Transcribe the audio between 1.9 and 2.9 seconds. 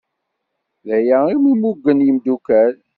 yimdukal.